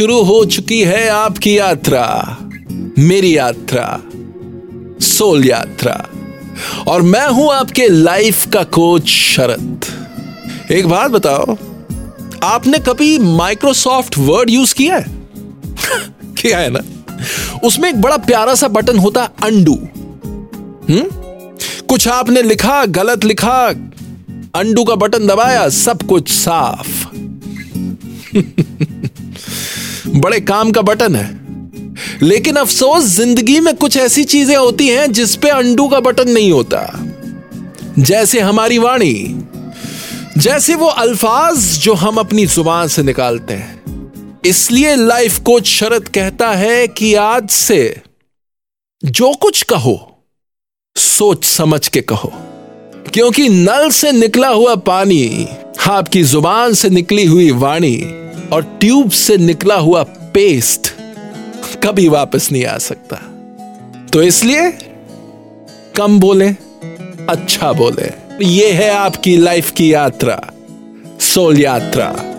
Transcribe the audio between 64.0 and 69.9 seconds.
तो इसलिए कम बोले अच्छा बोले। ये है आपकी लाइफ